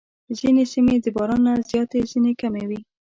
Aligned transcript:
ځینې 0.37 0.63
سیمې 0.73 0.95
د 1.03 1.05
باران 1.15 1.41
نه 1.45 1.53
زیاتې، 1.69 1.99
ځینې 2.11 2.31
کمې 2.41 2.63
وي. 2.69 2.79